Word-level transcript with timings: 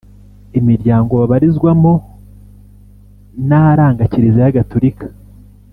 imiryango 0.59 1.11
babarizwamo 1.21 1.93
n’aranga 3.47 4.03
kiliziya 4.11 4.55
Gaturika 4.57 5.05